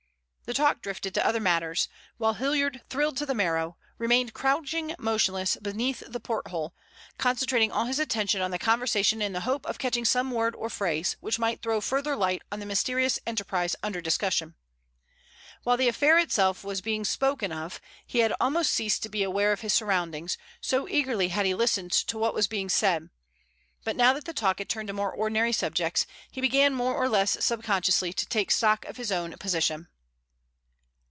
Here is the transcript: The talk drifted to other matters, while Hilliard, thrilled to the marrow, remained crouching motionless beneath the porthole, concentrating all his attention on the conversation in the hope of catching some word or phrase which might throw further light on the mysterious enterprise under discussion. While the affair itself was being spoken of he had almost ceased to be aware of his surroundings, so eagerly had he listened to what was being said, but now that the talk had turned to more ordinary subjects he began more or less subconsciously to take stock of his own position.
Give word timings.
The 0.45 0.55
talk 0.55 0.81
drifted 0.81 1.13
to 1.13 1.25
other 1.25 1.39
matters, 1.39 1.87
while 2.17 2.33
Hilliard, 2.33 2.81
thrilled 2.89 3.15
to 3.15 3.25
the 3.25 3.33
marrow, 3.33 3.77
remained 3.97 4.33
crouching 4.33 4.93
motionless 4.99 5.55
beneath 5.55 6.03
the 6.05 6.19
porthole, 6.19 6.75
concentrating 7.17 7.71
all 7.71 7.85
his 7.85 7.99
attention 7.99 8.41
on 8.41 8.51
the 8.51 8.59
conversation 8.59 9.21
in 9.21 9.31
the 9.31 9.39
hope 9.47 9.65
of 9.65 9.79
catching 9.79 10.03
some 10.03 10.29
word 10.29 10.53
or 10.57 10.69
phrase 10.69 11.15
which 11.21 11.39
might 11.39 11.61
throw 11.61 11.79
further 11.79 12.17
light 12.17 12.41
on 12.51 12.59
the 12.59 12.65
mysterious 12.65 13.17
enterprise 13.25 13.77
under 13.81 14.01
discussion. 14.01 14.55
While 15.63 15.77
the 15.77 15.87
affair 15.87 16.19
itself 16.19 16.65
was 16.65 16.81
being 16.81 17.05
spoken 17.05 17.53
of 17.53 17.79
he 18.05 18.19
had 18.19 18.33
almost 18.41 18.71
ceased 18.73 19.03
to 19.03 19.09
be 19.09 19.23
aware 19.23 19.53
of 19.53 19.61
his 19.61 19.71
surroundings, 19.71 20.37
so 20.59 20.85
eagerly 20.85 21.29
had 21.29 21.45
he 21.45 21.55
listened 21.55 21.93
to 21.93 22.17
what 22.17 22.33
was 22.33 22.47
being 22.49 22.67
said, 22.67 23.09
but 23.85 23.95
now 23.95 24.11
that 24.11 24.25
the 24.25 24.33
talk 24.33 24.59
had 24.59 24.67
turned 24.67 24.87
to 24.89 24.93
more 24.93 25.13
ordinary 25.13 25.53
subjects 25.53 26.05
he 26.29 26.41
began 26.41 26.73
more 26.73 26.93
or 26.93 27.07
less 27.07 27.37
subconsciously 27.41 28.11
to 28.11 28.25
take 28.25 28.51
stock 28.51 28.83
of 28.83 28.97
his 28.97 29.13
own 29.13 29.31
position. 29.37 29.87